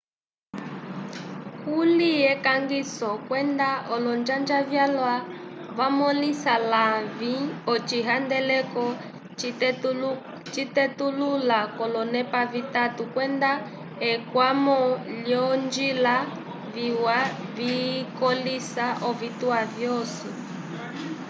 [1.63, 5.15] kuli ekangiso kwenda olonjanja vyalwa
[5.77, 7.33] vamõlisa lavĩ
[7.73, 8.85] ocihandeleko
[10.55, 13.51] citetulula k'olonepa vitatu kwenda
[14.11, 14.79] ekwamo
[15.25, 16.15] lyolonjila
[16.75, 17.19] viwa
[17.57, 20.29] vikõlisa ovituwa vyosi